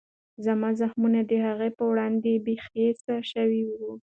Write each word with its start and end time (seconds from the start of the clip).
زما 0.45 0.69
زخمونه 0.81 1.19
د 1.25 1.31
هغې 1.45 1.69
په 1.77 1.83
وړاندې 1.91 2.31
بېحسه 2.45 3.15
شوي 3.31 3.61
وو. 3.69 3.91